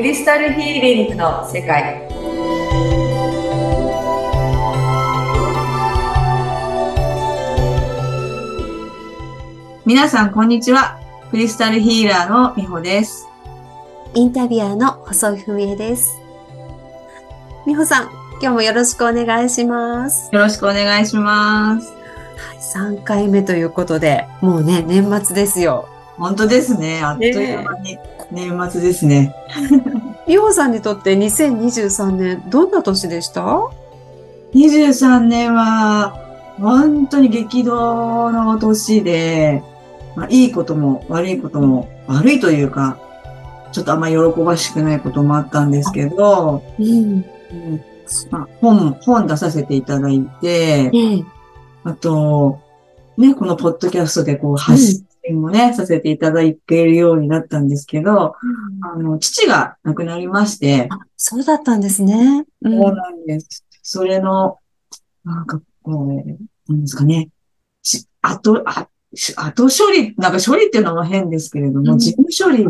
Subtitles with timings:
[0.00, 2.08] クリスタルヒーリングの世界。
[9.84, 10.98] 皆さんこんにちは。
[11.30, 13.28] クリスタルヒーラーのみほです。
[14.14, 16.18] インタビュアーの細井文江です。
[17.66, 18.08] みほさん
[18.40, 20.34] 今日もよろしくお願いします。
[20.34, 21.92] よろしくお願いします。
[22.72, 25.90] はい、3回目ということでもうね年末ですよ。
[26.16, 27.02] 本当ですね。
[27.02, 27.98] あっという間に
[28.32, 29.34] 年末ですね。
[30.26, 33.42] 美穂さんにとって2023年どんな年でした
[34.54, 36.16] ?23 年は
[36.58, 39.62] 本当に激動の年で、
[40.14, 42.98] まあ、いいことも悪いことも悪いというか、
[43.72, 47.84] ちょっとあんまり喜ばしくないこともあったんですけど、うん、うん
[48.30, 51.24] まあ、本、本出させていただいて、ええ、
[51.84, 52.60] あと、
[53.16, 58.34] ね、このポッドキャストでこう発信もね、させていただけるようになったんですけど、
[58.82, 62.44] あの、父が亡くなりまして、あそうだったんですね。
[62.62, 62.80] うん。
[62.80, 63.64] そうなんです。
[63.82, 64.58] それの、
[65.24, 67.28] なんかこう、なんですかね、
[67.82, 71.98] し後、あし後処理、なんか処理っていうのも変ですけれども、うん。
[71.98, 72.64] 自分処理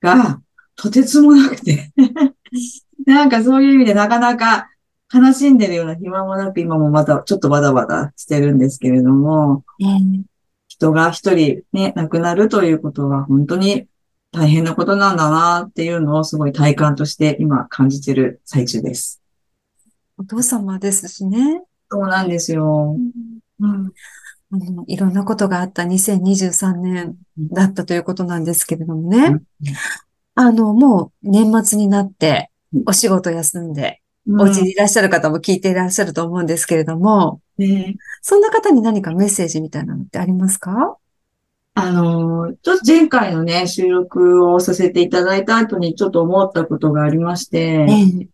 [0.00, 0.40] が
[0.76, 1.92] とてつもなくて、
[3.06, 4.70] なんかそういう意味でなかなか
[5.12, 10.33] 悲しんでるような暇もなく今もまたちょっとバタバタしてるんですけれども、ええ
[10.74, 13.86] 人が一人ね、亡くなるということは本当に
[14.32, 19.22] 大変なことなんだなっていうのをすごい体感として今感じてる最中です。
[20.18, 21.62] お父様ですしね。
[21.88, 22.96] そうなんですよ。
[23.60, 23.92] うん
[24.50, 29.40] あのいろんなことがあった2023年だったということなんですけれどもね。
[30.36, 40.96] あの、もう年末になってうんお仕事休んで、うんお家にいらっしゃる方も聞いていらっしゃると思うんですけれども、ねそんな方に何かメッセージみたいなのってありますか？
[41.76, 47.86] あのー、ちょっと前回のね、収録をさせていただいた後にちょっと思ったことがありまして、え
[48.22, 48.28] え。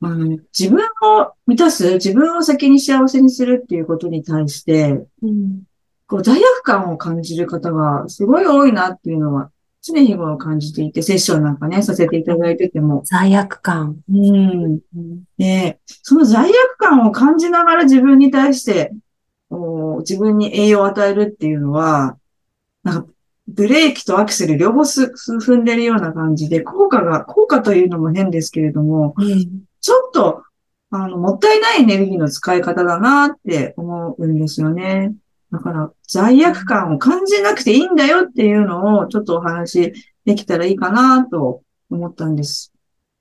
[0.00, 5.62] あの自分を満たす、自分を先に幸せにするっていうことに対して、うん。
[6.06, 9.50] こう罪悪感を感じる方がすごい多いなっていうのは
[9.82, 13.02] 常日頃感じていて、セッションなんかね、させていただいてても。
[13.04, 13.96] 罪悪感。
[14.08, 14.80] うん。
[15.38, 18.92] で、その罪悪感を感じながら自分に対して、
[19.48, 22.18] こう自分に栄養を与えるっていうのは、
[22.82, 23.08] なんか、
[23.46, 29.48] ブレーキとアクセル両方すす踏んでるような感じで、効果が、効果というのも変ですけれども、ええ
[29.80, 30.42] ちょっと、
[30.90, 35.14] あの、もったいないエネルギーの使い方だなって思うんですよね。
[35.52, 39.92] だから、罪悪感を感じなくていいんだよっていうのを、ちょっとお話
[40.24, 42.72] できたらいいかなと思ったんです。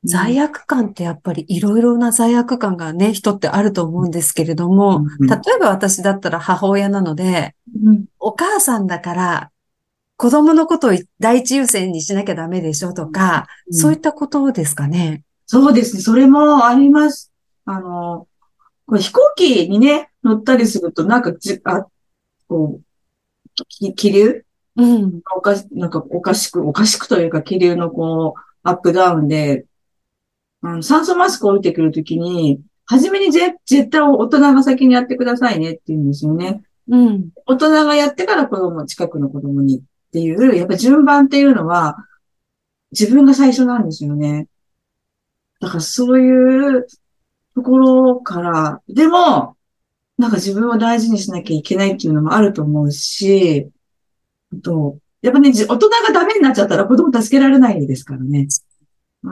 [0.03, 9.51] 罪悪感ってやっぱりいろいろな罪悪感がね、人ってあると思うんですけれども、うん例えば私だったら母親なので、うんお母さんだから
[10.17, 15.23] 子供のことを第一優先にしなきゃダメでしょとか、そういったことですかね。
[15.45, 16.01] そうですね。
[16.01, 17.31] それもあります。
[17.65, 18.27] あの、
[18.87, 21.85] これ飛行機にね、乗ったりすると、なんかじ、あ、
[22.47, 24.43] こう、き気流？
[24.75, 25.21] うん。
[25.35, 29.65] おかし、なんかおかしく、おかしくというか気流のこう、アップダウンで、
[30.61, 36.63] あの酸素マスクを置いてくるときに、初めにぜ絶対大人が先にやってくださいねって言うんですよね。
[36.87, 37.29] うん。
[37.45, 39.81] 大人がやってから子供、近くの子供にっ
[40.13, 41.97] ていう、やっぱ順番っていうのは、
[42.91, 44.47] 自分が最初なんですよね。
[45.59, 46.87] だからそういう
[47.55, 49.56] ところから、でも、
[50.17, 53.69] なんか自分を大事にしなきゃいけないっていうのもあると思うし、
[54.53, 58.47] あと、やっぱね、じ大人がダメになっちゃったら子供助けられないですからね。
[59.23, 59.29] う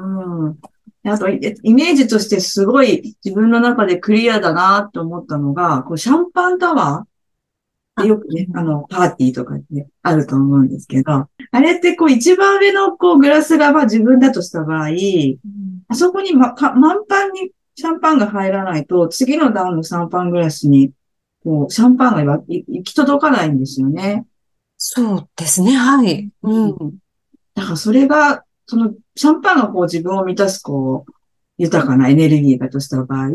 [0.49, 0.59] ん。
[1.07, 11.11] あと、イイメージとしてすごい自分の中でクリアだなって思ったのが、こうシャンパンタワーでよくね、あの、パーティーとかってあると思うんですけど、
[11.51, 14.89] あれってこう一番上のこうグラスがまあ自分だとした場合、
[15.87, 20.91] あそこに、ま、か満帆にシャンパンが入らないと、次の段のシャンパングラスに、
[21.43, 24.25] こう、シャンパンがい行き届かないんですよね。
[24.77, 25.75] そうですね。
[25.75, 26.29] はい。
[26.41, 26.75] うん。
[27.53, 31.11] だからそれが、その、シャンパンがこう自分を満たす、こう、
[31.57, 33.29] 豊かなエネルギーだとした場合、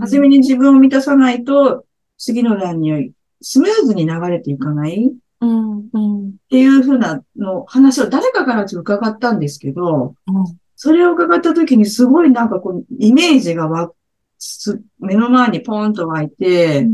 [0.00, 1.84] はじめに自分を満たさないと、
[2.16, 3.12] 次の段に
[3.42, 5.88] スムーズに流れていかないっうん。
[5.92, 6.34] うん。
[6.50, 10.14] ていうふうなの話を誰かからちょっと伺ったんですけど、
[10.80, 13.90] それを伺った時にすごいなんかこう、イメージがわ、
[14.38, 16.86] す目の前にポンと湧いて、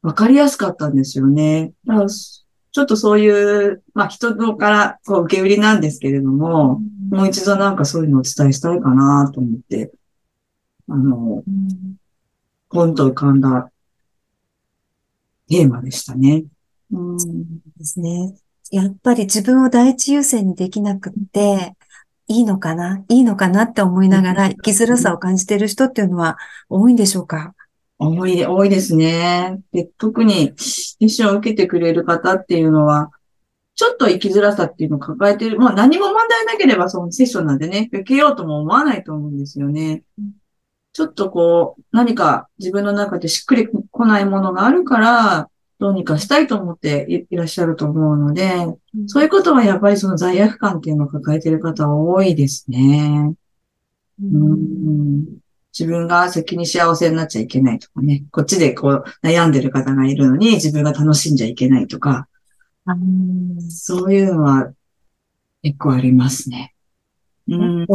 [0.00, 1.72] わかりやすかったんですよね。
[1.84, 6.80] だからちょっとそういう、まあ人のからこう受け売りなんですけれども、
[7.10, 9.90] もう一度なんかそういうのをお伝えしたいかなと思って、
[10.88, 11.42] あの、
[12.68, 13.72] ポンと浮かんだ
[15.48, 16.44] テーマでしたね。
[16.92, 17.16] うん。
[17.76, 18.36] ですね。
[18.70, 21.74] やっぱり自分を第一優先にできなくって、
[22.30, 23.02] いいのかな？
[23.08, 26.38] いいのかなって思いながら生きづらさを感じている人っていうのは
[26.68, 27.54] 多いんでしょうか？
[27.98, 29.60] 多い、多いですね。
[29.72, 33.10] で、特に、セッションを受けてくれる方っていうのは、
[33.74, 35.58] ちょっと生きづらさっていうのを抱えてる。
[35.58, 40.04] まあ何も問題なければそのセッションなんでね、受けようとも思わないと思うんですよね。
[40.92, 45.49] ちょっとこう、何か自分の中でしっくりこないものがあるから、
[45.80, 53.34] どうにかしたいと思っていらっしゃると思うので、うん、そういうことはやっぱりその罪悪感っていうのを抱えている方は多いですね。
[54.22, 55.24] うん、うん
[55.72, 58.24] 自分が先に幸せになっちゃいけないとかね。
[58.32, 62.28] こっちでこう悩んでる方がいるのに自分が楽しんじゃいけないとか。
[63.68, 64.72] そういうのは
[65.62, 66.74] 結構ありますね。
[67.48, 67.86] うん、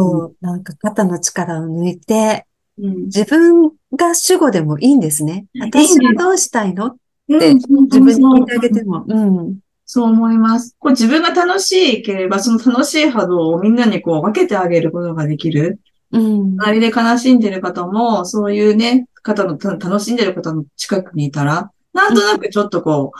[0.41, 2.45] なんか肩の力を抜いて、
[2.77, 5.45] うん、自分が主語でもいいんですね。
[5.59, 6.87] 私はどうしたいの？
[6.87, 6.95] っ
[7.27, 9.05] て自分に聞いてあげても。
[9.07, 9.59] うん。
[9.85, 10.75] そう思います。
[10.79, 15.79] こう自分が楽しければ、その楽しい波動をみんなにこう分けてあげることができる。
[16.11, 16.59] うん。
[16.59, 23.11] 周りで悲しんでる方も、そういうね、方の、楽しんでる方の近くにいたら、なんとなくちょっとこ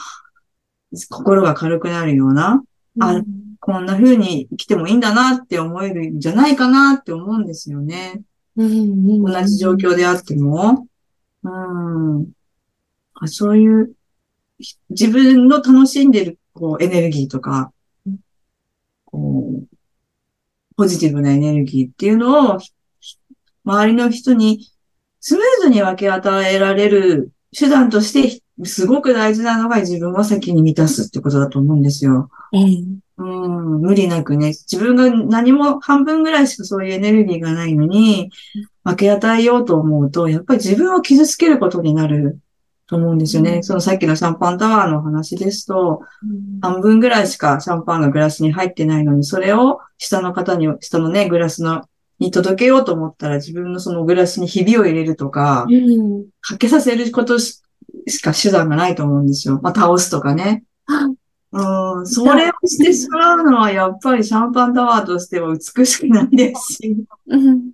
[0.92, 2.64] う、心が軽くなるような、
[2.96, 3.24] うん、あ、
[3.60, 8.22] こんな風に生きてもいいんだなって思えるんじゃないかなって思うんですよね。
[8.56, 10.88] うん、同じ状況であっても。
[11.44, 12.28] うん。
[13.26, 13.94] そういう、
[14.90, 17.72] 自分の楽しんでる、こう、エネルギーとか、
[19.06, 19.76] こう、
[20.76, 22.60] ポジティブなエネルギーっていうのを、
[23.64, 24.70] 周りの人に
[25.28, 32.30] スムーズに分け与えられる手段として、すごく大事なのが自分を先に満たすってことだと思うんですよ。
[32.54, 33.24] うん、う
[33.78, 38.30] ん無理なくね、自分が何も半分ぐらいしかそういうエネルギーがないのに、
[38.84, 42.38] 分け与えようと思うと、やっぱり自分を傷つけることになる
[42.88, 43.58] と思うんですよね。
[43.58, 51.84] うん、そのさっきのシャンパンタワーの話ですと、うん、半分ぐらいしかシャンパンがグラスに入ってないのに、それを下の方に、下のね、グラスの、
[52.20, 57.62] に届けようと思ったら自分のそのグラスにひびを入れるとか、うん、かけさせることし
[58.24, 59.60] か手段がないと思うんですよ。
[59.62, 60.64] まあ、倒すとかね。
[61.52, 66.96] うん、それをしてしまうのはやっぱりシャンパンタワーとしては美しくないですし。
[67.28, 67.72] うん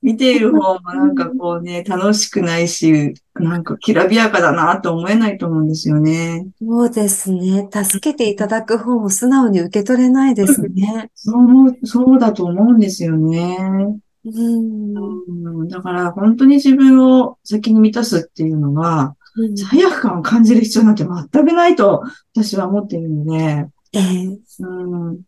[0.00, 6.46] 見ている方もなんかこうね、楽しくないし、なんかきらびやかだなと思えないと思うんですよね。
[6.60, 7.68] そうですね。
[7.72, 11.10] 助けていただく方も素直に受け取れないですね。
[11.14, 14.00] そう、そうだと思うんですよね。
[14.24, 22.02] うん、だから本当に自分を先に満たすっていうのは、うん、罪悪感を感じる必要なんて全くないと
[22.34, 25.20] 私は思っているので、えー、うん、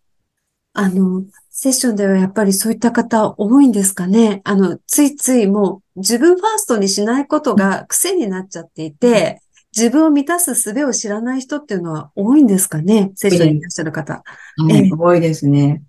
[0.72, 1.24] あの、
[1.62, 4.40] セッションではやっぱりそういった方多いんですかね。
[4.44, 9.42] あの、ついついもう自分ファーストにしないことが癖になっちゃっていて、
[9.76, 14.22] 自分を満たす術を知らない人っていうのは多いんですかねセッションにいらっしゃる方。
[14.56, 15.82] はい、多いですね。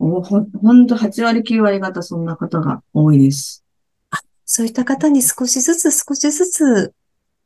[0.00, 3.62] ほ、ほんと8割9割方そんな方が多いです。
[4.10, 6.92] あ、そういった方に少しずつ少しずつ、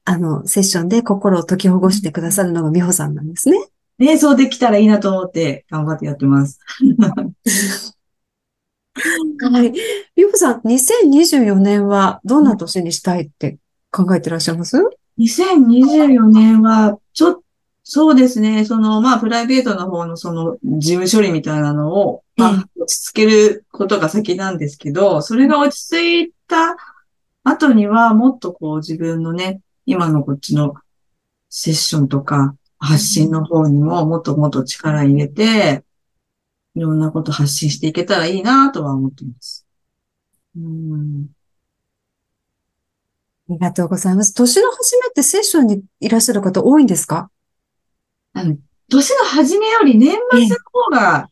[0.06, 3.58] あの、セッションで心を解きほぐしてくださるのが美穂さんなんですね。
[3.98, 6.60] 瞑想できたらいいなと思って頑張ってやってます。
[9.50, 9.72] はい。
[10.14, 13.58] 美穂さん、2024年はどんな年にしたいって
[13.90, 14.78] 考えてらっしゃいます
[15.18, 17.42] ?2024 年は、ちょっと、
[17.88, 18.64] そうですね。
[18.64, 26.76] その、まあ、プライベートの方のその事務処理みたいなのを、まあ、落ち着けることが先なんですけど、それが落ち着いた
[27.44, 30.74] 後には、もっとこう自分のね、今のこっちの
[31.48, 35.84] セッションとか、発信の方にももっともっと力入れて、
[36.74, 39.66] いろんなこと発信していけたらいいなとは思っています。
[40.56, 41.26] うん。
[43.48, 44.34] ありがとうございます。
[44.34, 47.30] 年の初めってセッションにいらっしゃる方多いんですか？
[48.32, 48.56] あの、
[48.90, 51.30] 年の初めより年末の方が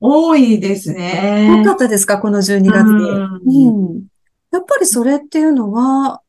[0.00, 1.62] 多いですね。
[1.62, 2.18] 多かったですか？
[2.18, 3.04] この12月で。
[3.44, 4.06] うん、
[4.50, 6.22] やっぱりそれっていうのは、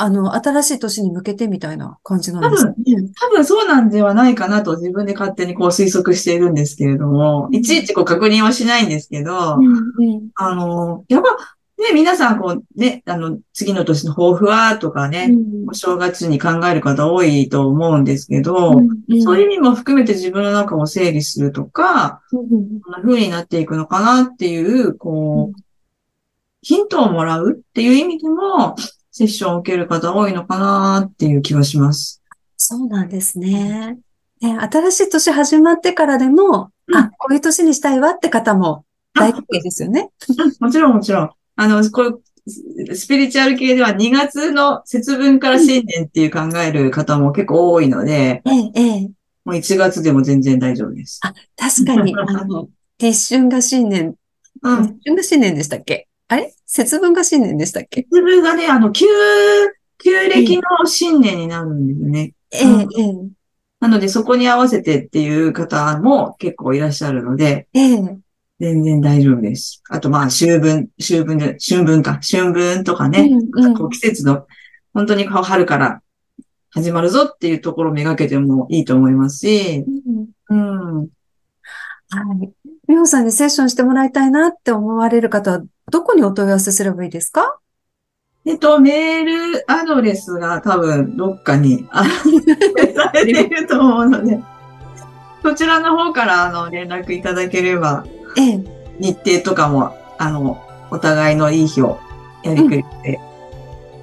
[0.00, 2.70] あの、新しい年に向けてみたいな感じなんですか？
[2.70, 2.76] ね。
[2.76, 9.70] 多分、多分そうなんではないかなと自分で勝手にこう推測しているんですけれども、いちいちこう確認はしないんですけど、うんう
[10.20, 11.36] ん、あの、やっぱ、
[11.80, 25.60] ね、皆さん、こう、ね、あの、次の年の抱負はとかね、うん、お正月に考える方多いと思うんですけど、うんうん、そういう意味も含めて自分の中を整理するとか、うん、こんな風になっていくのかなっていう、こう、
[26.62, 28.74] ヒントをもらうっていう意味でも、
[29.18, 32.22] セッションを受ける方多いのかなっていう気はします。
[32.56, 33.98] そうなんですね。
[34.40, 38.84] ね新しい年始まってからでも、うん、あ、こういう年にしたいわって方も
[39.14, 40.10] 大歓迎ですよね。
[40.60, 41.30] もちろんもちろん。
[41.56, 42.22] あの、こう
[42.94, 49.10] スピリチュアル系では2月の節分から新年っていう考える方も結構多いので、ええ、ええ。
[49.44, 51.18] もう1月でも全然大丈夫です。
[51.24, 52.68] あ、確かに、あの、
[53.00, 54.14] 立春が新年。
[54.62, 54.82] うん。
[54.82, 56.07] 立春が新年でしたっけ？
[56.28, 56.54] あれ？
[56.66, 58.06] 節分が新年でしたっけ？
[58.10, 59.06] 節分がね、あの、旧、
[59.98, 62.34] 旧暦の新年になるんですね。
[62.52, 63.14] ええ、ええ、
[63.80, 68.18] なので、そこに合わせてっていう方も結構いらっしゃるので、ええ。
[68.60, 69.82] 全然大丈夫です。
[69.88, 74.46] あと、まあ、秋分、秋分で、春分か、春分とかね、うんうんこう季節の、
[74.92, 76.02] 本当に春から
[76.70, 79.84] 始まるぞっていうところをめがけてもいいと思いますし、
[80.48, 80.66] うん
[80.98, 81.08] うん。
[82.10, 82.52] はい。
[82.88, 87.58] 美穂さんにセッションしてもらいたいなって思われる方は、どこにお問い合わせすればいいですか？
[88.44, 92.08] えっと、メールアドレスが多分どっかに、あの、
[92.94, 94.38] されていると思うので、
[95.42, 98.06] そちらの方から、あの、連絡いただければ、
[98.38, 98.60] ええ。
[98.98, 102.00] 日程とかも、あの、お互いのいい日を
[102.42, 103.20] やりくりして、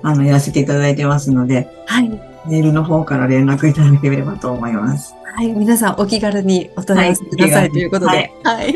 [0.04, 2.10] あの、やらせていただいてますので、はい。
[2.48, 5.16] メールの方から連絡いただければと思います。
[5.24, 5.48] はい。
[5.54, 8.32] 皆さんお気軽にお問い合わせください、はいということで。
[8.44, 8.70] はい。
[8.70, 8.74] い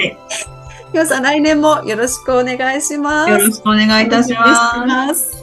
[0.91, 3.29] 美穂さん、来年もよろしくお願いします。
[3.29, 5.38] よろしくお願いいたします